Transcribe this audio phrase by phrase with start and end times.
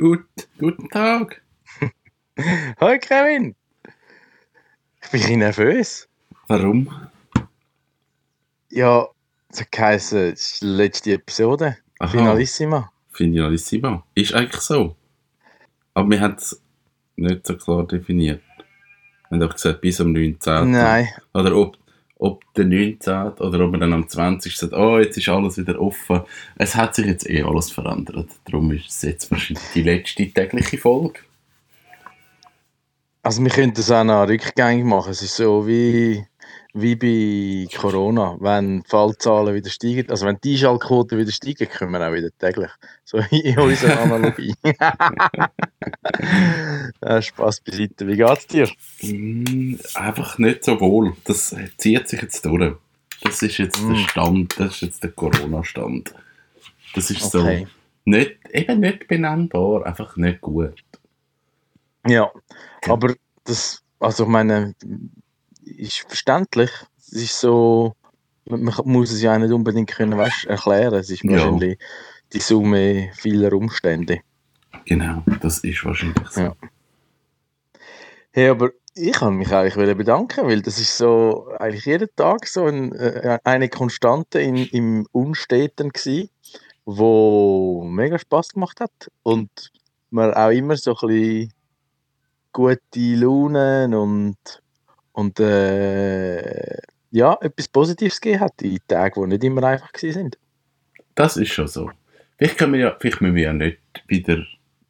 [0.00, 0.24] Gut,
[0.58, 1.42] guten Tag.
[2.80, 3.54] Hi Kevin.
[5.02, 6.08] Ich bin ein nervös.
[6.48, 6.88] Warum?
[8.70, 9.08] Ja,
[9.54, 11.76] hat geheißen, es ist die letzte Episode.
[11.98, 12.08] Aha.
[12.08, 12.90] Finalissima.
[13.10, 14.02] Finalissima.
[14.14, 14.96] Ist eigentlich so.
[15.92, 16.62] Aber wir haben es
[17.16, 18.40] nicht so klar definiert.
[19.28, 20.70] Wir haben doch gesagt, bis am 19.
[20.70, 21.08] Nein.
[21.34, 21.76] Oder ob,
[22.20, 23.32] ob der 19.
[23.38, 24.54] oder ob wir dann am 20.
[24.54, 26.20] sagt, oh, jetzt ist alles wieder offen.
[26.56, 28.28] Es hat sich jetzt eh alles verändert.
[28.44, 31.20] Darum ist es jetzt wahrscheinlich die letzte tägliche Folge.
[33.22, 35.10] Also wir könnten es auch noch rückgängig machen.
[35.10, 36.24] Es ist so wie,
[36.72, 38.36] wie bei Corona.
[38.40, 42.30] Wenn die Fallzahlen wieder steigen, also wenn die Einschaltquoten wieder steigen, können wir auch wieder
[42.38, 42.70] täglich.
[43.04, 44.54] So in unserer Analogie.
[47.20, 48.06] Spaß beiseite.
[48.06, 48.68] Wie geht's dir?
[49.02, 51.16] Mm, einfach nicht so wohl.
[51.24, 52.74] Das zieht sich jetzt durch.
[53.22, 53.96] Das ist jetzt der Mm.
[53.96, 56.14] Stand, das ist jetzt der Corona-Stand.
[56.94, 57.66] Das ist Okay.
[57.66, 57.70] so
[58.04, 60.74] nicht, eben nicht benennbar, einfach nicht gut.
[62.06, 62.30] Ja,
[62.86, 64.74] aber das, also ich meine,
[65.76, 66.70] ist verständlich.
[66.98, 67.94] Es ist so,
[68.44, 70.94] man muss es ja nicht unbedingt können, weißt, erklären.
[70.94, 71.32] Es ist Ja.
[71.32, 71.78] wahrscheinlich
[72.32, 74.20] die Summe vieler Umstände.
[74.84, 76.40] Genau, das ist wahrscheinlich so.
[76.40, 76.56] Ja.
[78.32, 82.66] Hey, aber ich kann mich eigentlich bedanken, weil das ist so eigentlich jeden Tag so
[82.66, 86.30] ein, äh, eine Konstante in, im Unsteten gsi,
[86.84, 89.50] wo mega Spaß gemacht hat und
[90.10, 91.52] man auch immer so ein bisschen
[92.52, 92.78] gute
[93.16, 94.36] Laune und
[95.20, 96.78] und äh,
[97.10, 100.38] ja etwas Positives gegeben hat in Tagen, die nicht immer einfach sind.
[101.14, 101.90] Das ist schon so.
[102.38, 104.38] Vielleicht, können wir ja, vielleicht müssen wir ja nicht wieder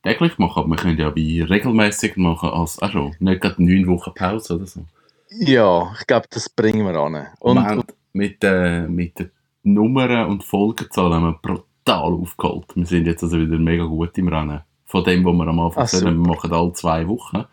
[0.04, 3.16] täglich machen, aber wir können ja wie regelmäßig machen als auch schon.
[3.18, 4.84] Nicht gerade neun Wochen Pause oder so.
[5.30, 7.26] Ja, ich glaube, das bringen wir an.
[7.40, 9.30] Und, Und, mit, äh, mit den
[9.62, 12.66] Nummern und Folgenzahlen haben wir brutal aufgeholt.
[12.74, 14.60] Wir sind jetzt also wieder mega gut im Rennen.
[14.86, 17.44] Von dem, was wir am Anfang Ah, haben, wir machen alle zwei Wochen.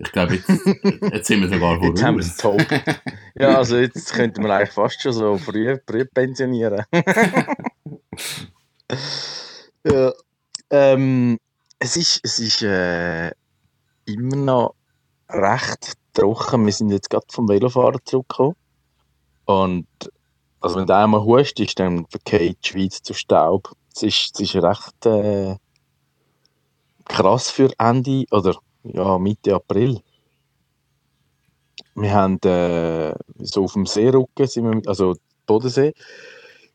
[0.00, 0.48] Ich glaube, jetzt,
[1.12, 2.62] jetzt sind wir sogar Jetzt haben wir es voraus.
[2.68, 2.80] top.
[3.34, 6.84] Ja, also jetzt könnten wir eigentlich fast schon so früh, früh pensionieren.
[9.84, 10.12] ja,
[10.70, 11.38] ähm,
[11.80, 13.32] es ist, es ist äh,
[14.06, 14.74] immer noch
[15.28, 16.64] recht trocken.
[16.64, 18.54] Wir sind jetzt gerade vom Velofahren zurückgekommen.
[19.46, 19.86] Und
[20.60, 23.72] also wenn du einmal hustest, dann verkehrt die Schweiz zu Staub.
[23.94, 25.56] Es ist, es ist recht äh,
[27.06, 28.54] krass für Ende oder
[28.92, 30.00] ja, Mitte April.
[31.94, 35.14] Wir haben äh, so auf dem Seerücken, sind wir, mit- also
[35.46, 35.92] Bodensee,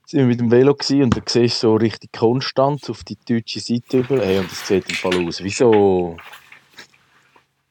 [0.06, 3.18] sind wir mit dem Velo gewesen, und da siehst du so richtig Konstanz auf die
[3.28, 4.24] deutsche Seite über.
[4.26, 6.18] Hey, und das sieht im Fall aus wie so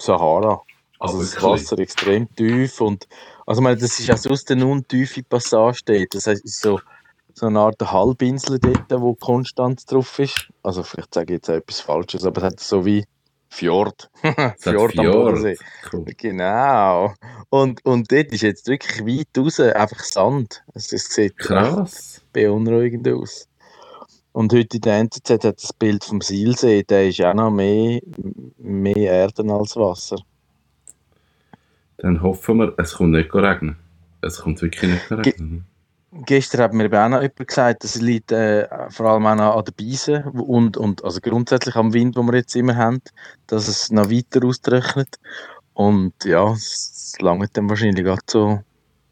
[0.01, 0.63] Sahara.
[0.99, 1.63] Also das wirklich?
[1.63, 3.07] Wasser extrem tief und
[3.47, 6.15] also meine, das ist auch sonst eine untiefe Passage dort.
[6.15, 6.81] Das heißt, es ist so,
[7.35, 10.49] so eine Art Halbinsel dort, wo Konstanz drauf ist.
[10.63, 13.05] Also vielleicht sage ich jetzt auch etwas Falsches, aber es hat so wie
[13.53, 14.11] Fjord.
[14.23, 15.57] Hat Fjord am Bodensee.
[15.93, 16.07] Cool.
[16.17, 17.13] Genau.
[17.51, 20.65] Und, und dort ist jetzt wirklich weit raus einfach Sand.
[20.75, 22.23] Es, es sieht Krass.
[22.33, 23.49] beunruhigend aus.
[24.33, 28.01] Und heute in der NZZ hat das Bild vom Silsee, der ist auch noch mehr,
[28.57, 30.17] mehr Erden als Wasser.
[31.99, 33.77] Dann hoffen wir, es kommt nicht regnen.
[34.23, 35.67] Es kommt wirklich nicht regnen.
[36.15, 39.56] Gestern hat mir eben auch noch jemand gesagt, das liegt äh, vor allem auch noch
[39.56, 43.00] an den Beisen und, und also grundsätzlich am Wind, den wir jetzt immer haben,
[43.47, 45.19] dass es noch weiter austrocknet.
[45.73, 48.62] Und ja, es langt dann wahrscheinlich gerade so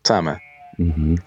[0.03, 0.39] zusammen.
[0.77, 1.23] Mhm.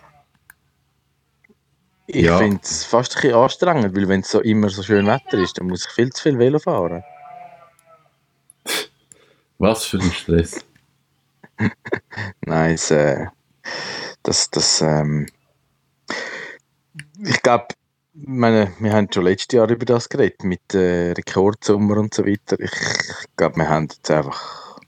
[2.06, 2.38] Ich Ja.
[2.38, 5.58] finde es fast ein bisschen anstrengend, weil wenn es so immer so schön Wetter ist,
[5.58, 7.04] dann muss ich viel zu viel Velo fahren.
[9.58, 10.64] Was für ein Stress.
[12.46, 13.26] Nein, es, äh,
[14.22, 15.26] das, das, ähm,
[17.26, 17.68] ich glaube,
[18.14, 22.60] meine, wir haben schon letztes Jahr über das geredet, mit äh, Rekordsummer und so weiter.
[22.60, 24.80] Ich, ich glaube, wir haben jetzt einfach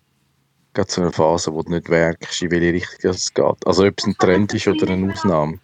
[0.73, 3.67] gerade so eine Phase, wo du nicht merkst, in welche Richtung das geht.
[3.67, 5.59] Also ob es ein Trend ist oder eine Ausnahme.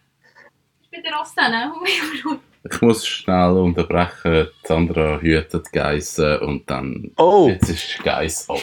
[0.81, 1.71] Ich bin der Rosten, ne?
[2.63, 4.47] Ich muss schnell unterbrechen.
[4.63, 7.11] Sandra hütet die Geissen und dann.
[7.17, 8.59] Oh, Jetzt ist die Geiss ab.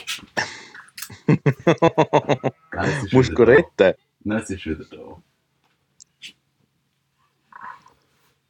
[2.71, 3.95] Geiss ist musst du retten?
[4.25, 5.23] Nein, es ist wieder da.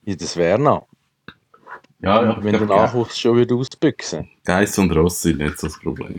[0.09, 0.87] Ja, das wäre noch.
[2.01, 2.43] Ja, ja.
[2.43, 4.27] Wenn der Nachwuchs schon wieder ausbüchsen.
[4.43, 6.17] Geiss und Ross sind nicht so das Problem.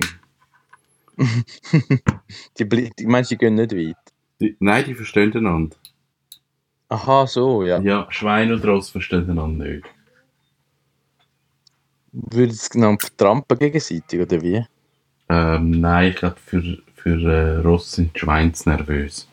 [2.57, 3.97] Die, blie- die meinst die gehen nicht weit?
[4.39, 5.75] Die, nein, die verstehen einander.
[6.89, 7.79] Aha, so, ja.
[7.79, 9.85] Ja, Schwein und Ross verstehen einander nicht.
[12.11, 14.63] Würde es genannt vertrampen gegenseitig, oder wie?
[15.29, 19.27] Ähm, nein, ich glaube, für, für äh, Ross sind die Schweine zu nervös.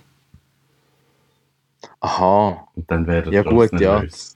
[2.00, 4.32] Aha, Und dann werden Ja, Ross gut, nervös.
[4.32, 4.35] Ja,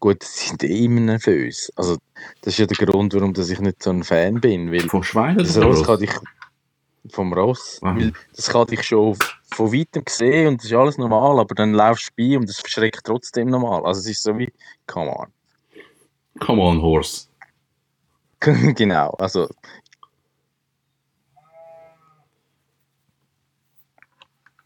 [0.00, 1.72] gut, sie sind eh immer nervös.
[1.76, 1.96] Also,
[2.42, 4.70] das ist ja der Grund, warum dass ich nicht so ein Fan bin.
[4.70, 5.86] Weil Von Schweinen das oder Ross Ross?
[5.86, 6.10] kann dich.
[7.08, 7.78] Vom Ross.
[7.82, 7.96] Aha.
[7.96, 9.16] Weil das kann dich schon
[9.50, 12.58] von weitem sehen und das ist alles normal, aber dann laufst du bei und das
[12.58, 13.86] verschreckt trotzdem normal.
[13.86, 14.52] Also, es ist so wie.
[14.86, 15.28] Come on.
[16.40, 17.28] Come on, Horse.
[18.74, 19.48] genau, also.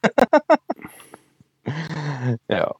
[2.48, 2.74] ja.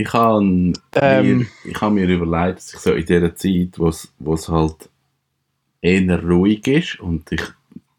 [0.00, 1.38] Ich habe Ähm.
[1.38, 4.88] mir, ich habe mir überlegt, dass ich so in dieser Zeit, wo es, es halt
[5.82, 7.42] eher ruhig ist und ich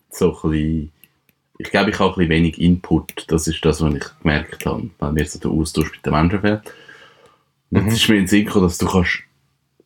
[0.09, 0.91] so ein bisschen,
[1.57, 3.25] ich glaube, ich habe ein bisschen wenig Input.
[3.27, 6.39] Das ist das, was ich gemerkt habe, weil mir so der Austausch mit den Menschen
[6.41, 6.73] fehlt.
[7.71, 7.89] Und Mhm.
[7.89, 9.19] jetzt ist mir in den Sinn gekommen, dass du kannst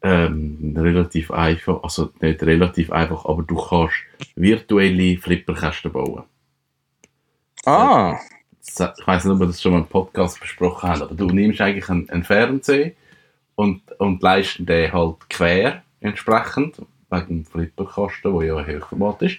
[0.04, 3.96] ähm, relativ einfach, also nicht relativ einfach, aber du kannst
[4.36, 6.24] virtuelle Flipperkästen bauen.
[7.66, 8.20] Ah,
[8.66, 11.62] ich weiß nicht, ob wir das schon mal im Podcast besprochen haben, aber du nimmst
[11.62, 12.92] eigentlich einen, einen Fernseher
[13.56, 16.78] und, und leist den halt quer entsprechend,
[17.10, 19.38] wegen dem Flipperkasten, der ja ein Hochformat ist.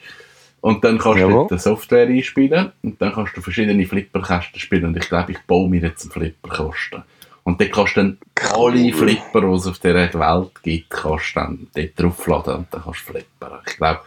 [0.60, 1.32] Und dann kannst Jawohl.
[1.32, 5.32] du dort eine Software einspielen und dann kannst du verschiedene Flipperkästen spielen und ich glaube,
[5.32, 7.02] ich baue mir jetzt einen Flipperkasten.
[7.44, 8.18] Und dann kannst du dann
[8.54, 8.92] alle.
[8.92, 13.00] Flipper, die es auf dieser Welt gibt, kannst du dann dort draufladen und dann kannst
[13.00, 13.60] du flippern.
[13.66, 14.00] Ich glaube,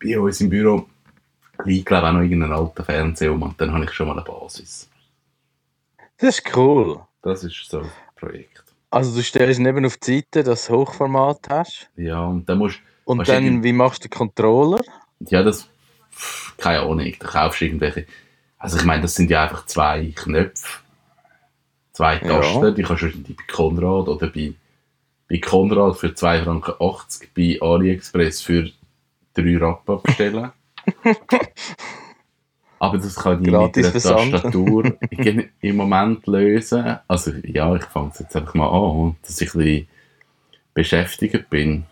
[0.00, 0.86] bei uns im Büro
[1.64, 4.14] liegt glaube ich, auch noch irgendein alter Fernseher um und dann habe ich schon mal
[4.14, 4.88] eine Basis.
[6.18, 7.00] das ist cool.
[7.22, 8.62] Das ist so ein Projekt.
[8.90, 11.90] Also, du stellst neben auf die Seite, dass du Hochformat hast.
[11.96, 14.80] Ja, und dann musst Und dann, wie machst du den Controller?
[15.20, 15.68] ja, das,
[16.58, 18.06] keine Ahnung, da kaufst du irgendwelche,
[18.58, 20.80] also ich meine, das sind ja einfach zwei Knöpfe,
[21.92, 22.40] zwei Ja.
[22.40, 24.54] Tasten, die kannst du irgendwie bei Konrad oder bei,
[25.28, 28.70] bei Konrad für 2,80 Franken, bei AliExpress für
[29.34, 30.52] 3 Rappen bestellen.
[32.78, 34.32] Aber das kann ich mit Versand.
[34.32, 34.92] Tastatur
[35.60, 36.98] im Moment lösen.
[37.08, 39.88] Also ja, ich fange es jetzt einfach mal an, dass ich ein bisschen
[40.74, 41.84] beschäftigt bin.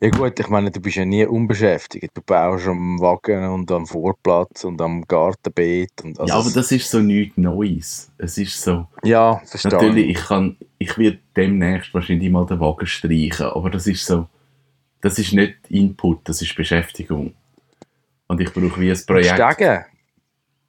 [0.00, 2.10] Ja gut, ich meine, du bist ja nie unbeschäftigt.
[2.12, 5.92] Du baust am Wagen und am Vorplatz und am Gartenbeet.
[6.02, 8.10] Und also ja, aber das ist so nichts Neues.
[8.18, 9.70] Es ist so, Ja, verstehe.
[9.70, 14.26] natürlich, ich kann, ich werde demnächst wahrscheinlich mal den Wagen streichen, aber das ist so,
[15.02, 17.34] das ist nicht Input, das ist Beschäftigung.
[18.28, 19.54] Und ich brauche wie ein Projekt.
[19.54, 19.84] Stegen.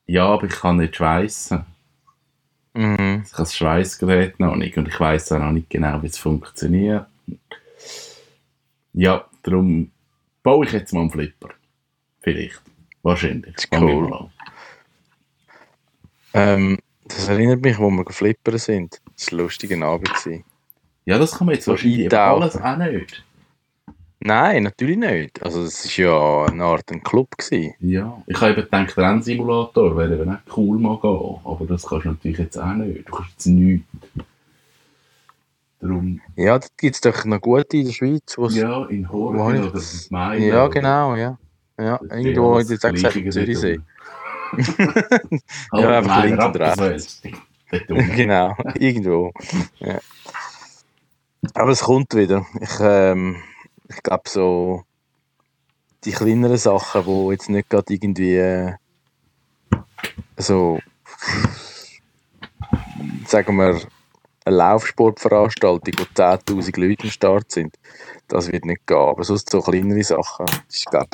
[0.08, 1.66] Ja, aber ich kann nicht schweissen.
[2.74, 3.24] Mhm.
[3.26, 6.18] Ich habe das Schweißgerät noch nicht und ich weiß auch noch nicht genau, wie es
[6.18, 7.06] funktioniert.
[8.94, 9.92] Ja, darum
[10.42, 11.50] baue ich jetzt mal einen Flipper.
[12.20, 12.62] Vielleicht.
[13.04, 13.56] Wahrscheinlich.
[13.70, 14.30] wir cool.
[16.34, 19.00] Ähm, das erinnert mich, wo wir geflippert sind.
[19.16, 20.12] Das war ein lustiger Abend.
[21.06, 23.24] Ja, das kann man jetzt wahrscheinlich alles auch nicht.
[24.26, 25.44] Nein, natürlich nicht.
[25.44, 27.38] Also es war ja eine Art ein Club.
[27.38, 27.74] Gewesen.
[27.80, 32.06] Ja, ich habe eben gedacht, Rennsimulator wäre eben auch cool mal gehen, aber das kannst
[32.06, 33.08] du natürlich jetzt auch nicht.
[33.08, 33.86] Du kannst jetzt nichts.
[35.82, 38.38] Darum, Ja, da gibt es doch noch gute in der Schweiz.
[38.38, 40.10] wo's- ja, in wo Horgen ich oder das?
[40.10, 40.44] Meilen.
[40.44, 41.38] ja, genau, ja.
[41.78, 43.80] Ja, Das irgendwo, gesagt, Gleiche Zürichsee.
[45.74, 47.24] Ja, einfach Allgemein links
[47.72, 48.12] und unten.
[48.16, 49.34] genau, irgendwo.
[49.80, 50.00] Ja.
[51.56, 52.46] Aber es kommt wieder.
[52.62, 53.38] Ich, ähm,
[53.96, 54.84] ich glaube, so
[56.04, 58.74] die kleineren Sachen, die jetzt nicht gerade irgendwie äh,
[60.38, 60.80] so,
[63.26, 63.80] sagen wir,
[64.46, 67.76] eine Laufsportveranstaltung, wo 10.000 Leute am Start sind,
[68.28, 68.98] das wird nicht gehen.
[68.98, 71.08] Aber sonst so kleinere Sachen, das ist, glaub,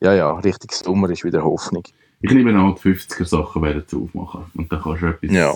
[0.00, 1.82] ja, ja, richtig Sommer ist wieder Hoffnung.
[2.20, 4.44] Ich nehme an, die 50er Sachen werden zu aufmachen.
[4.54, 5.54] Und dann kannst du etwas, Ja.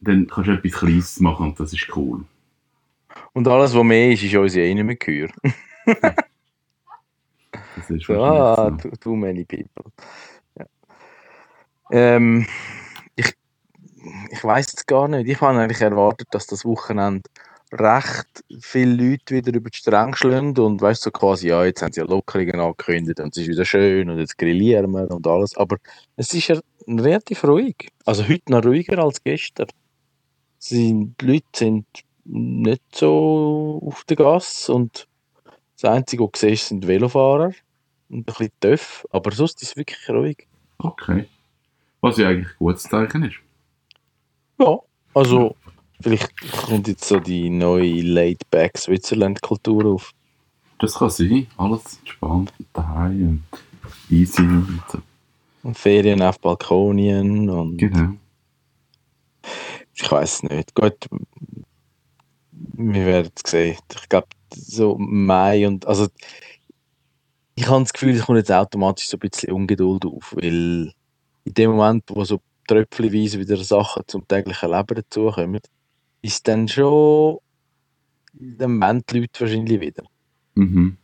[0.00, 2.24] dann kannst du etwas Kleines machen und das ist cool.
[3.32, 5.32] Und alles, was mehr ist, ist uns ja eh nicht mehr gehört.
[7.76, 8.88] Das ist So, ah, so.
[8.88, 9.90] too, too many people.
[10.58, 10.66] Ja.
[11.90, 12.46] Ähm,
[13.16, 13.32] ich
[14.30, 15.28] ich weiß es gar nicht.
[15.28, 17.28] Ich habe eigentlich erwartet, dass das Wochenende
[17.72, 21.92] recht viele Leute wieder über die Stränge schlagen und weißt so quasi, ja, jetzt haben
[21.92, 25.56] sie ja Lockerungen angekündigt und es ist wieder schön und jetzt grillieren wir und alles.
[25.56, 25.76] Aber
[26.16, 27.88] es ist ja relativ ruhig.
[28.04, 29.66] Also heute noch ruhiger als gestern.
[30.70, 31.86] Die Leute sind
[32.24, 35.06] nicht so auf der Gas und
[35.80, 37.52] das Einzige, was du siehst, sind Velofahrer
[38.08, 40.46] und ein bisschen Töff, aber sonst ist es wirklich ruhig.
[40.78, 41.26] Okay.
[42.00, 43.36] Was ja eigentlich ein gutes Zeichen ist.
[44.58, 44.78] Ja,
[45.14, 45.56] also
[46.00, 46.30] vielleicht
[46.66, 50.12] kommt jetzt so die neue Laid-Back Switzerland-Kultur auf.
[50.78, 51.46] Das kann sein.
[51.56, 54.98] Alles entspannt und daheim und easy und so.
[55.62, 58.12] Und Ferien auf Balkonien und Genau.
[59.94, 60.74] ich weiß nicht.
[60.74, 61.08] Gut,
[62.76, 63.76] wir werden es sehen.
[63.94, 66.08] Ich glaube, so Mai und also
[67.56, 70.92] ich habe das Gefühl, es kommt jetzt automatisch so ein bisschen Ungeduld auf, weil
[71.44, 75.60] in dem Moment, wo so tröpfchenweise wieder Sachen zum täglichen Leben dazukommen,
[76.22, 77.38] ist dann schon,
[78.32, 80.04] dann wollen die Leute wahrscheinlich wieder.
[80.54, 80.96] Mhm.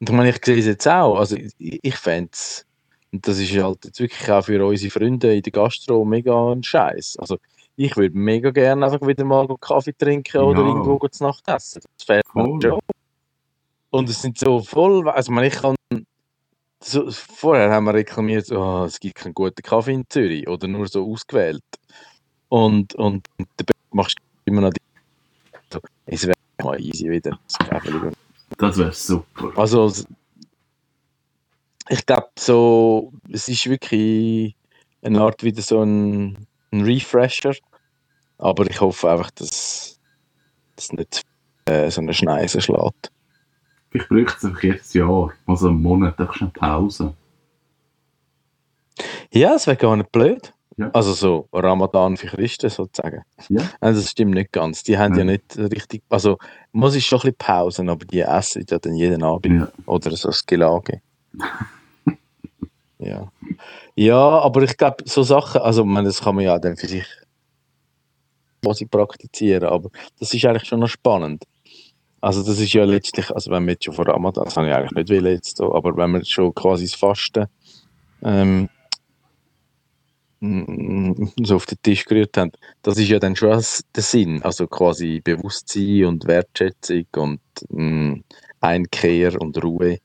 [0.00, 2.66] Und ich meine, ich sehe es jetzt auch, also ich, ich fände es,
[3.12, 6.62] und das ist halt jetzt wirklich auch für unsere Freunde in der Gastro mega ein
[6.62, 7.16] Scheiß.
[7.18, 7.38] Also
[7.76, 10.66] ich würde mega gerne einfach wieder mal Kaffee trinken oder Ja.
[10.68, 11.82] irgendwo zu Nacht essen.
[11.96, 12.62] Das fehlt mir Voll.
[12.62, 12.80] schon.
[13.90, 15.76] Und es sind so voll, also meine, ich kann,
[16.82, 20.86] so, vorher haben wir reklamiert, oh, es gibt keinen guten Kaffee in Zürich oder nur
[20.88, 21.62] so ausgewählt.
[22.48, 24.80] Und, und, dann machst du immer noch die,
[25.72, 27.38] so, es wäre mal easy wieder.
[27.48, 28.14] Das wäre völlig
[28.58, 29.52] Das wäre super.
[29.56, 29.92] also,
[31.88, 34.54] ich glaube, so, es ist wirklich
[35.02, 37.54] eine Art wieder so ein, ein Refresher.
[38.38, 39.98] Aber ich hoffe einfach, dass
[40.76, 41.22] das nicht
[41.64, 43.10] äh, so eine Schneise schlägt.
[43.90, 47.14] Vielleicht bräuchte es einfach jedes Jahr, also einen Monat, einfach eine Pause.
[49.30, 50.52] Ja, es wäre gar nicht blöd.
[50.78, 50.90] Ja.
[50.92, 53.22] Also so Ramadan für Christen sozusagen.
[53.48, 53.62] Ja.
[53.80, 54.82] Nein, das stimmt nicht ganz.
[54.82, 55.40] Die haben ja Nein.
[55.56, 56.02] nicht richtig.
[56.10, 56.36] Also,
[56.72, 59.60] muss ich schon ein bisschen Pausen, aber die essen ja dann jeden Abend.
[59.60, 59.72] Ja.
[59.86, 61.00] Oder so das Gelage.
[62.98, 63.32] ja.
[63.96, 67.06] Ja, aber ich glaube, so Sachen, also das kann man ja dann für sich
[68.90, 71.44] praktizieren, aber das ist eigentlich schon noch spannend.
[72.20, 74.74] Also das ist ja letztlich, also wenn wir jetzt schon vor Ramadan, das habe ich
[74.74, 77.46] eigentlich nicht will jetzt, aber wenn wir schon quasi das Fasten
[78.22, 78.68] ähm,
[81.42, 85.22] so auf den Tisch gerührt haben, das ist ja dann schon der Sinn, also quasi
[85.24, 88.20] Bewusstsein und Wertschätzung und mm,
[88.60, 89.98] Einkehr und Ruhe.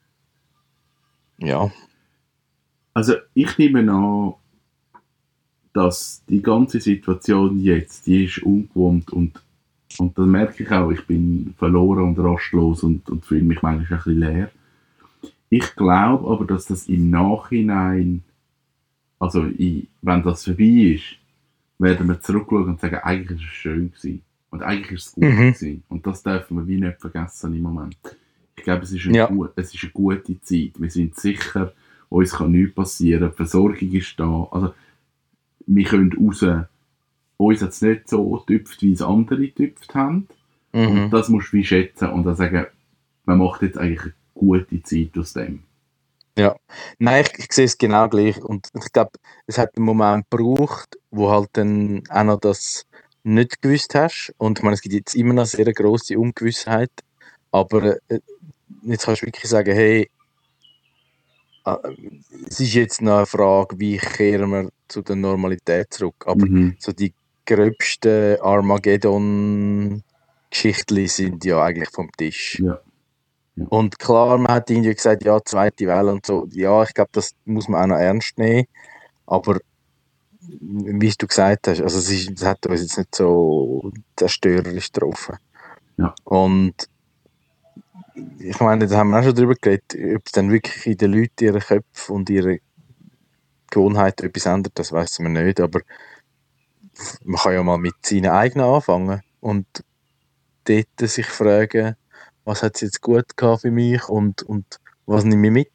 [1.40, 1.72] Ja.
[2.94, 4.34] Also ich nehme an,
[5.74, 9.42] dass die ganze Situation jetzt, die ist ungewohnt und,
[9.98, 13.86] und dann merke ich auch, ich bin verloren und rastlos und, und fühle mich manchmal
[13.86, 14.52] ein bisschen leer.
[15.50, 18.24] Ich glaube aber, dass das im Nachhinein,
[19.20, 21.04] also ich, wenn das vorbei ist,
[21.80, 24.22] werden wir zurückschauen und sagen, eigentlich ist es schön gewesen.
[24.50, 25.38] Und eigentlich ist es gut Mhm.
[25.54, 25.84] gewesen.
[25.90, 27.98] Und das dürfen wir wie nicht vergessen im Moment.
[28.58, 29.32] Ich glaube, es ist eine, Ja.
[29.56, 30.72] es ist eine gute Zeit.
[30.78, 31.74] Wir sind sicher,
[32.12, 33.32] uns kann nichts passieren.
[33.32, 34.48] Die Versorgung ist da.
[34.52, 34.74] Also,
[35.66, 36.46] wir können raus.
[37.38, 40.28] Uns hat es nicht so getüpft, wie es andere getüpft haben.
[40.74, 41.10] Und Mhm.
[41.10, 42.66] das musst du wie schätzen und dann sagen,
[43.26, 45.64] man macht jetzt eigentlich eine gute Zeit aus dem.
[47.00, 48.42] Nein, ich, ich sehe es genau gleich.
[48.44, 49.12] Und ich glaube,
[49.48, 52.86] es hat einen Moment gebraucht, wo halt dann auch noch das
[53.24, 54.34] nicht gewusst hast.
[54.38, 56.92] Und ich meine, es gibt jetzt immer noch sehr große Ungewissheit.
[57.52, 58.20] Aber äh,
[58.84, 60.10] jetzt kannst du wirklich sagen, hey,
[62.48, 66.16] es ist jetzt noch eine Frage, wie kehren wir zu der Normalität zurück.
[66.26, 66.76] Aber Mhm.
[66.80, 67.14] so die
[67.46, 72.60] gröbsten Armageddon-Geschichten sind ja eigentlich vom Tisch.
[72.60, 72.80] Ja.
[73.56, 73.66] Ja.
[73.68, 76.48] Und klar, man hat irgendwie gesagt, ja, zweite Welle und so.
[76.52, 78.66] Ja, ich glaube, das muss man auch noch ernst nehmen.
[79.26, 79.60] Aber
[80.40, 85.38] wie du gesagt hast, also es, ist, es hat uns jetzt nicht so zerstörerisch getroffen.
[85.98, 86.16] Ja.
[86.24, 86.74] Und
[88.40, 91.14] ich meine, da haben wir auch schon drüber geredet, ob es dann wirklich in den
[91.14, 92.60] Leuten ihre Köpfe und ihre
[93.70, 95.60] Gewohnheiten etwas ändert, das weiß man nicht.
[95.60, 95.82] Aber
[97.24, 99.66] man kann ja mal mit seinen eigenen anfangen und
[100.66, 101.96] dort sich fragen,
[102.44, 105.72] was hat es jetzt gut gehabt für mich und, und was nehme ich mit?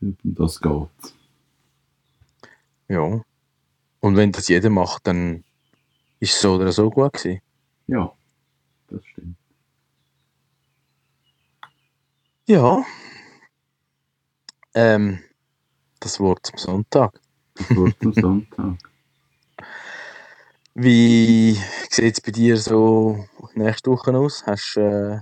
[0.00, 1.14] Um das geht.
[2.88, 3.20] Ja.
[4.00, 5.44] Und wenn das jeder macht, dann
[6.20, 7.40] ist es so oder so gut gewesen.
[7.86, 8.12] Ja,
[8.88, 9.36] das stimmt.
[12.46, 12.84] Ja.
[14.74, 15.18] Ähm,
[16.00, 17.20] das Wort zum Sonntag.
[17.56, 18.78] Das wird am Sonntag.
[20.74, 21.58] Wie
[21.90, 23.24] sieht es bei dir so
[23.54, 24.44] nächste Woche aus?
[24.46, 25.20] Hast du äh,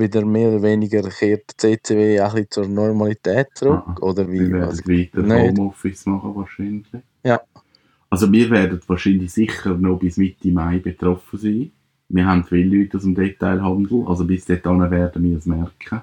[0.00, 3.82] wieder mehr oder weniger kehrt die CCW ein bisschen zur Normalität zurück?
[3.86, 4.40] Ah, oder wie?
[4.40, 5.58] Wir werden Also, weiter nicht.
[5.58, 6.86] Homeoffice machen wahrscheinlich.
[7.24, 7.40] Ja.
[8.10, 11.72] Also wir werden wahrscheinlich sicher noch bis Mitte Mai betroffen sein.
[12.10, 16.02] Wir haben viele Leute aus dem Detailhandel, also bis dahin werden wir es merken.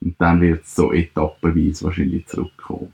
[0.00, 2.92] Und dann wird es so etappenweise wahrscheinlich zurückkommen.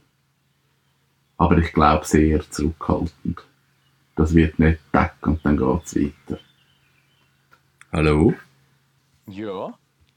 [1.37, 3.43] Aber ich glaube sehr zurückhaltend.
[4.15, 6.39] Das wird nicht weg und dann geht es weiter.
[7.93, 8.35] Hallo?
[9.27, 9.75] ja.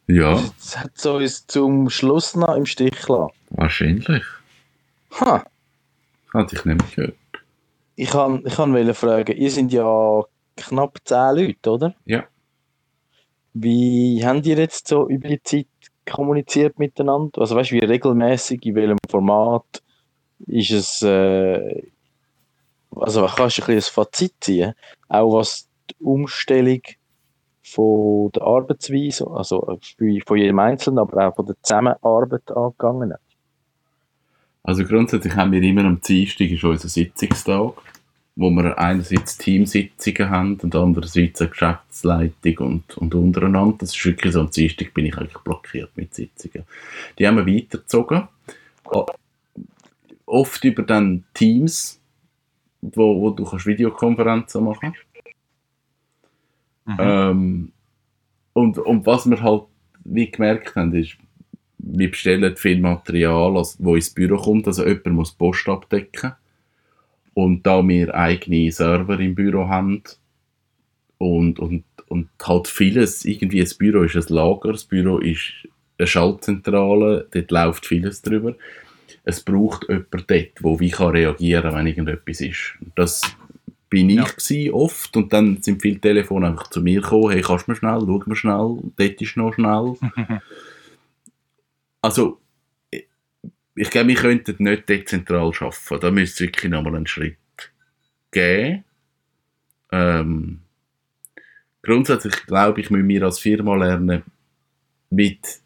[0.08, 3.34] Ja, Das hat so uns zum Schluss noch im Stich gelassen.
[3.50, 4.22] wahrscheinlich.
[5.20, 5.44] Ha.
[6.32, 7.18] Hatte ich nicht mehr gehört.
[7.96, 10.22] Ich kann, ich kann wollte fragen, ihr sind ja
[10.58, 11.96] knapp 10 Leute, oder?
[12.06, 12.24] Ja.
[13.56, 15.68] Wie habt ihr jetzt so über die Zeit
[16.06, 17.42] kommuniziert miteinander?
[17.42, 19.82] Also weißt du, wie regelmäßig, in welchem Format
[20.48, 21.84] ist es, äh,
[22.96, 24.74] also kannst du ein bisschen ein Fazit ziehen,
[25.10, 26.82] auch was die Umstellung
[27.64, 29.80] von der Arbeitsweise, also
[30.26, 33.20] von jedem Einzelnen, aber auch von der Zusammenarbeit angegangen hat?
[34.64, 37.74] Also grundsätzlich haben wir immer am Dienstag ist unser Sitzungstag,
[38.36, 43.78] wo wir einerseits Teamsitzungen haben und andererseits eine Geschäftsleitung und, und untereinander.
[43.80, 46.66] Das ist wirklich so, am Dienstag bin ich eigentlich blockiert mit Sitzungen.
[47.18, 48.28] Die haben wir weitergezogen.
[48.86, 49.06] O-
[50.28, 52.02] Oft über dann Teams,
[52.82, 54.96] wo, wo du kannst Videokonferenzen machen
[56.88, 56.98] Mhm.
[57.00, 57.72] ähm,
[58.54, 59.64] und, und was wir halt
[60.04, 61.18] wie gemerkt haben, ist,
[61.80, 66.34] wir bestellen viel Material, wo ins Büro kommt, also jemand muss die Post abdecken.
[67.36, 70.02] Und da wir eigene Server im Büro haben
[71.18, 76.08] und, und, und halt vieles, irgendwie das Büro ist ein Lager, das Büro ist eine
[76.08, 78.56] Schaltzentrale, dort läuft vieles drüber.
[79.26, 82.76] Es braucht jemanden dort, der wie kann reagieren wenn irgendetwas ist.
[82.96, 83.22] Das
[83.90, 84.24] bin ich Ja.
[84.24, 87.76] gsi oft und dann sind viele Telefone einfach zu mir gekommen, hey, kannst du mir
[87.78, 89.96] schnell, schau mir schnell, dort ist noch schnell.
[92.02, 92.40] Also,
[93.76, 96.00] ich glaube, wir könnten nicht dezentral arbeiten.
[96.00, 97.38] Da müsste es wirklich nochmal einen Schritt
[98.32, 98.84] geben.
[99.92, 100.62] Ähm,
[101.82, 104.24] grundsätzlich glaube ich, müssen wir als Firma lernen,
[105.10, 105.60] mit,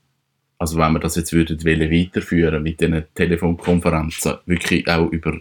[0.57, 5.39] also wenn wir das jetzt würden wollen, weiterführen mit diesen Telefonkonferenzen, wirklich auch über,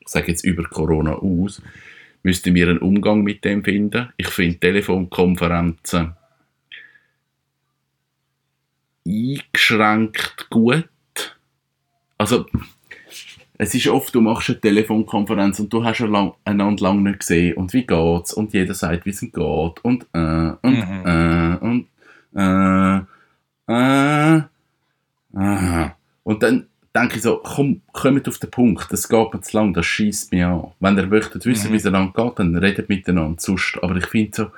[0.00, 1.62] ich sage jetzt über Corona aus,
[2.22, 4.08] müssten wir einen Umgang mit dem finden.
[4.16, 6.14] Ich finde Telefonkonferenzen
[9.06, 10.88] eingeschränkt gut.
[12.18, 12.46] Also,
[13.58, 17.56] es ist oft, du machst eine Telefonkonferenz und du hast lang, einander lange nicht gesehen
[17.56, 21.06] und wie geht's und jeder sagt, wie es ihm geht und äh, und Mhm.
[21.06, 21.86] äh, und
[22.34, 23.00] äh,
[23.68, 24.42] äh,
[25.34, 25.90] äh.
[26.22, 29.72] Und dann denke ich so, komm, kommt auf den Punkt, das geht mir zu lang,
[29.74, 30.72] das schießt mich an.
[30.80, 31.72] Wenn ihr möchtet wissen, Mhm.
[31.72, 33.78] wie es einander geht, dann redet miteinander sonst.
[33.82, 34.50] Aber ich finde so,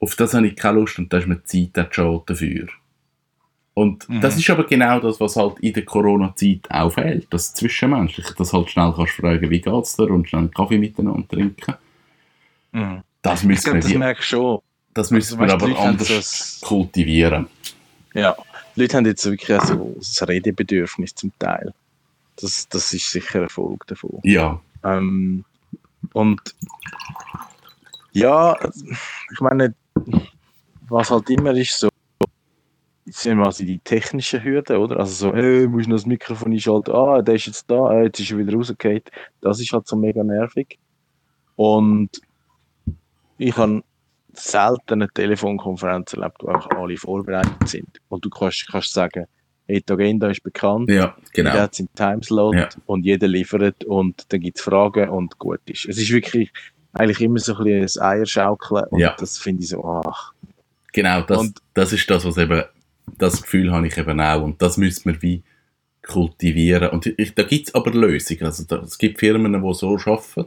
[0.00, 2.68] auf das habe ich keine Lust und da ist mir die Zeit schon dafür.
[3.74, 4.20] Und Mhm.
[4.20, 8.52] das ist aber genau das, was halt in der Corona-Zeit auch fehlt, das Zwischenmenschliche, dass
[8.52, 11.74] halt schnell kannst fragen, wie geht's dir und schnell einen Kaffee miteinander trinken.
[12.72, 13.02] Mhm.
[13.22, 14.58] Das Ich müssen glaube, wir, das merkst du schon.
[14.94, 17.46] das müssen Also, wir weißt aber anders kultivieren.
[18.14, 18.36] Ja,
[18.74, 21.72] die Leute haben jetzt wirklich auch so ein Redebedürfnis zum Teil.
[22.40, 24.18] Das, das ist sicher eine Folge davon.
[24.24, 25.44] Ja, Ähm,
[26.14, 26.40] und
[28.12, 28.56] ja,
[29.32, 29.74] ich meine,
[30.88, 31.88] was halt immer ist, so
[33.10, 34.98] sind wir also die technischen Hürden, oder?
[35.00, 38.02] Also so, hey, musst du noch das Mikrofon einschalten, ah, der ist jetzt da, ah,
[38.02, 39.02] jetzt ist er wieder rausgefallen.
[39.40, 40.78] Das ist halt so mega nervig.
[41.56, 42.10] Und
[43.38, 43.82] ich habe
[44.32, 48.00] selten eine Telefonkonferenz erlebt, wo einfach alle vorbereitet sind.
[48.08, 49.26] Und du kannst, kannst sagen,
[49.66, 51.50] hey, die Agenda ist bekannt, ja, genau.
[51.50, 52.68] jeder hat seinen Timeslot Ja.
[52.86, 55.86] und jeder liefert und dann gibt es Fragen und gut ist.
[55.86, 56.52] Es ist wirklich
[56.92, 59.14] eigentlich immer so ein bisschen ein Eierschaukeln und Ja.
[59.18, 60.32] das finde ich so, ach,
[60.92, 62.64] Genau, das, Und- das ist das, was eben,
[63.18, 64.42] das Gefühl habe ich eben auch.
[64.42, 65.42] Und das müssen wir wie
[66.02, 66.90] kultivieren.
[66.90, 68.44] Und ich, da gibt es aber Lösungen.
[68.44, 70.46] Also da, es gibt Firmen, die so arbeiten,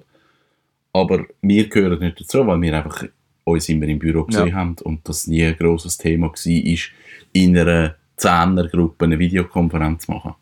[0.94, 3.06] aber wir gehören nicht dazu, weil wir einfach
[3.46, 4.54] uns immer im Büro gesehen Ja.
[4.56, 6.90] haben und das nie ein grosses Thema war, ist
[7.34, 10.36] in einer Zehnergruppe eine Videokonferenz machen.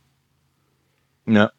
[1.26, 1.52] ja.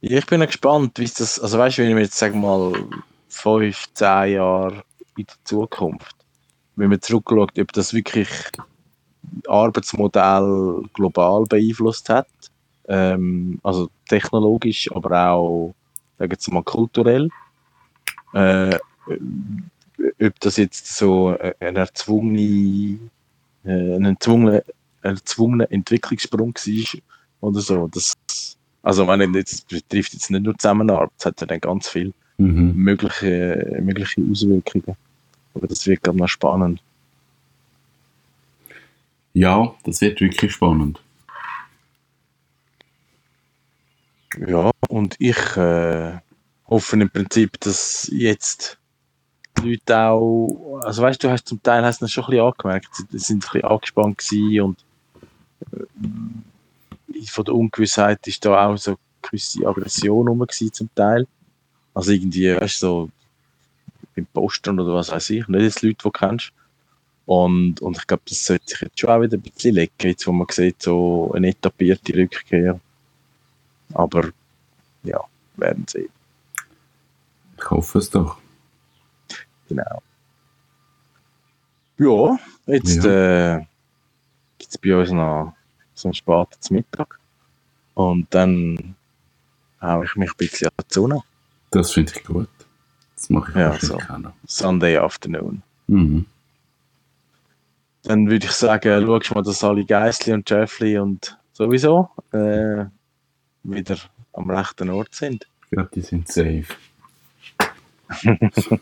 [0.00, 2.72] Ich bin gespannt, wie das, also weißt du, wenn wir jetzt sagen mal
[3.28, 4.84] fünf, zehn Jahre
[5.16, 6.14] in die Zukunft,
[6.78, 8.28] wenn man zurückschaut, ob das wirklich
[9.46, 12.28] Arbeitsmodell global beeinflusst hat,
[12.88, 15.74] ähm, also technologisch, aber auch,
[16.18, 17.28] sagen wir mal, kulturell,
[18.32, 18.78] äh,
[20.20, 22.98] ob das jetzt so ein erzwungene,
[23.64, 24.62] äh, ein erzwungener,
[25.02, 27.00] erzwungener Entwicklungssprung war
[27.40, 27.88] oder so.
[27.88, 28.14] Das,
[28.82, 32.12] also, ich meine, jetzt betrifft jetzt nicht nur Zusammenarbeit, es hat ja dann ganz viele
[32.38, 32.72] Mhm.
[32.76, 34.96] mögliche, mögliche Auswirkungen.
[35.58, 36.80] Aber das wird gerade noch spannend.
[39.34, 41.00] Ja, das wird wirklich spannend.
[44.46, 46.18] Ja, und ich äh,
[46.68, 48.78] hoffe im Prinzip, dass jetzt
[49.58, 52.46] die Leute auch, also weißt du, hast zum Teil hast du das schon ein bisschen
[52.46, 54.84] angemerkt, sie sind ein bisschen angespannt gewesen und
[55.72, 61.26] äh, von der Ungewissheit ist da auch so eine gewisse Aggression rum gewesen zum Teil.
[61.94, 63.10] Also irgendwie, weißt du, so
[64.18, 66.52] beim Postern oder was weiß ich, nicht jetzt Leute, die du kennst.
[67.26, 70.26] Und, und ich glaube, das sollte sich jetzt schon auch wieder ein bisschen lecken, jetzt
[70.26, 72.80] wo man sieht, so eine etablierte Rückkehr.
[73.92, 74.30] Aber
[75.02, 75.20] ja,
[75.56, 76.08] werden sehen.
[77.58, 78.38] Ich hoffe es doch.
[79.68, 80.02] Genau.
[81.98, 83.58] Ja, jetzt Äh,
[84.58, 85.52] gibt es bei uns noch
[85.94, 87.18] so einen späten Mittag.
[87.94, 88.94] Und dann
[89.82, 91.22] haue ich mich ein bisschen an die Sonne.
[91.70, 92.48] Das finde ich gut.
[93.18, 93.98] Das mache ich Ja, so.
[94.46, 95.62] Sunday Afternoon.
[95.88, 96.24] Mhm.
[98.04, 102.84] Dann würde ich sagen, schaust du mal, dass alle Geissli und Jeffli und sowieso äh,
[103.64, 103.96] wieder
[104.34, 105.48] am rechten Ort sind.
[105.64, 106.64] Ich glaube, die sind safe.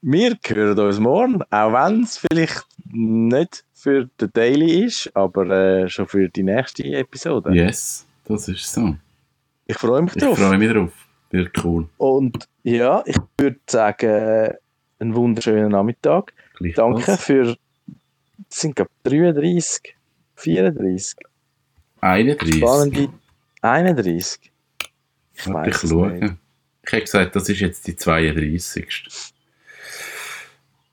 [0.00, 5.88] Wir hören uns morgen, auch wenn es vielleicht nicht für den Daily ist, aber äh,
[5.90, 7.52] schon für die nächste Episode.
[7.52, 8.96] Yes, das ist so.
[9.66, 10.38] Ich freue mich Ich drauf.
[10.38, 10.92] freue mich drauf.
[11.30, 11.88] Wird cool.
[11.98, 14.54] Und ja, ich würde sagen,
[14.98, 16.32] einen wunderschönen Nachmittag.
[16.74, 17.56] Danke für.
[18.50, 19.94] Es sind glaube 33,
[20.36, 21.18] 34.
[22.00, 22.56] 31.
[22.56, 23.08] Spannende
[23.62, 24.50] 31.
[25.34, 26.10] Ich Warte, ich schaue.
[26.12, 26.34] nicht.
[26.86, 29.32] Ich habe gesagt, das ist jetzt die 32.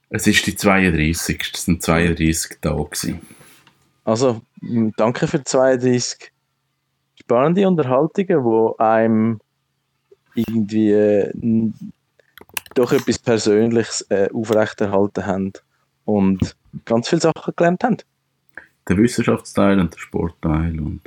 [0.10, 1.52] Es ist die 32.
[1.54, 2.84] Es sind 32 Tage.
[2.84, 3.22] gewesen.
[4.04, 4.42] Also,
[4.98, 6.32] danke für 32
[7.20, 9.40] spannende Unterhaltungen, wo einem
[10.36, 11.32] irgendwie äh,
[12.76, 15.54] doch etwas Persönliches äh, aufrechterhalten haben
[16.06, 17.98] und ganz viele Sachen gelernt haben.
[18.88, 20.80] Der Wissenschaftsteil und der Sportteil.
[20.80, 21.02] Und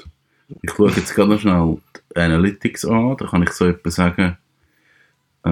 [0.62, 1.78] ich schaue jetzt gerade noch schnell
[2.14, 3.16] die Analytics an.
[3.16, 4.36] Da kann ich so etwas sagen.
[5.44, 5.50] Äh,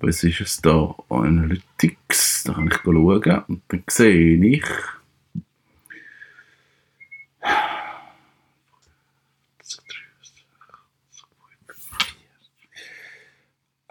[0.00, 0.94] was ist es da?
[1.08, 2.44] Analytics.
[2.44, 3.44] Da kann ich schauen.
[3.48, 4.64] Und dann sehe ich.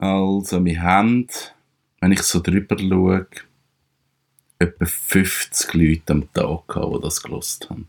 [0.02, 1.28] Also, wir haben,
[2.00, 3.28] wenn ich so drüber schaue,
[4.58, 7.88] etwa 50 Leute am Tag gehabt, die das gelost haben.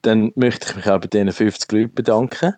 [0.00, 2.54] Dann möchte ich mich auch bei diesen 50 Leuten bedanken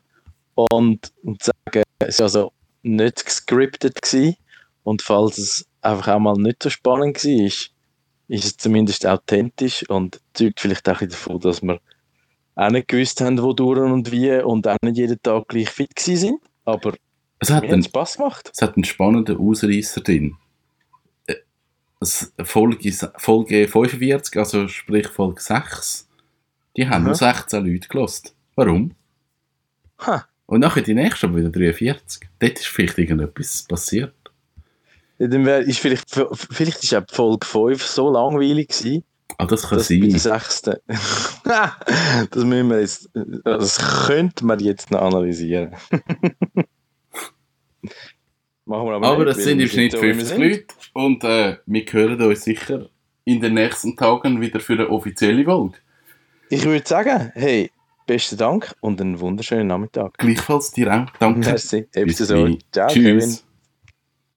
[0.55, 4.37] und, sagen, es war also nicht gescriptet gewesen.
[4.85, 7.73] und falls es einfach auch mal nicht so spannend war, ist,
[8.29, 11.81] es zumindest authentisch und zeugt vielleicht auch davon, dass wir
[12.55, 15.99] auch nicht gewusst haben, wo durch und wie und auch nicht jeden Tag gleich fit
[15.99, 16.41] sind.
[16.65, 16.95] Aber
[17.43, 18.51] Es hat, einen, Spass gemacht.
[18.55, 20.37] es hat einen spannenden Ausreißer drin.
[21.27, 21.35] Äh,
[22.45, 26.09] Folge, Folge 45, also sprich Folge 6,
[26.77, 27.07] die haben Aha.
[27.07, 28.35] nur 16 Leute gelost.
[28.55, 28.93] Warum?
[30.07, 32.29] Ha, Und nachher die nächste aber wieder 43.
[32.39, 34.15] Dort ist vielleicht irgendetwas passiert.
[35.19, 36.09] ja, dann wär, ist vielleicht,
[36.51, 39.05] vielleicht ist auch die Folge 5 so langweilig gewesen,
[39.39, 40.41] Ah, das kann dass bei der sein.
[40.41, 40.77] sechsten.
[41.45, 43.09] das müssen wir jetzt,
[43.45, 45.75] das könnte man jetzt noch analysieren.
[48.65, 50.41] Machen wir aber, Aber es sind im Schnitt so, wie wir 50 sind.
[50.41, 50.67] Leute.
[50.93, 52.89] Und äh, wir hören uns sicher
[53.25, 55.79] in den nächsten Tagen wieder für eine offizielle Folge.
[56.49, 57.71] Ich würde sagen, hey,
[58.07, 60.19] besten Dank und einen wunderschönen Nachmittag.
[60.19, 61.11] Gleichfalls dir auch.
[61.19, 61.41] Danke.
[61.41, 61.87] Merci.
[61.93, 62.17] Bis.
[62.19, 63.21] Ciao, Kevin.
[63.21, 63.45] Tschüss.